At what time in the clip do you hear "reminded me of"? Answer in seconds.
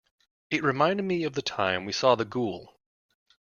0.63-1.33